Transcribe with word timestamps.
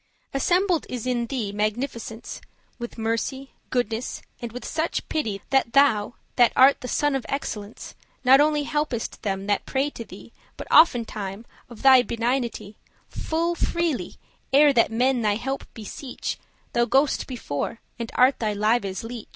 Assembled 0.33 0.87
is 0.89 1.05
in 1.05 1.27
thee 1.27 1.51
magnificence 1.51 2.41
<4> 2.43 2.51
With 2.79 2.97
mercy, 2.97 3.51
goodness, 3.69 4.23
and 4.41 4.51
with 4.51 4.65
such 4.65 5.07
pity, 5.09 5.43
That 5.51 5.73
thou, 5.73 6.15
that 6.37 6.51
art 6.55 6.81
the 6.81 6.87
sun 6.87 7.15
of 7.15 7.23
excellence, 7.29 7.93
Not 8.23 8.41
only 8.41 8.63
helpest 8.63 9.21
them 9.21 9.45
that 9.45 9.67
pray 9.67 9.91
to 9.91 10.03
thee, 10.03 10.33
But 10.57 10.67
oftentime, 10.71 11.45
of 11.69 11.83
thy 11.83 12.01
benignity, 12.01 12.77
Full 13.09 13.53
freely, 13.53 14.15
ere 14.51 14.73
that 14.73 14.91
men 14.91 15.21
thine 15.21 15.37
help 15.37 15.71
beseech, 15.75 16.39
Thou 16.73 16.85
go'st 16.85 17.27
before, 17.27 17.79
and 17.99 18.11
art 18.15 18.39
their 18.39 18.55
lives' 18.55 19.03
leech. 19.03 19.29